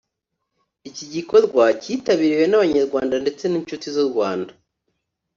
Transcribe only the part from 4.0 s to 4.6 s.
Rwanda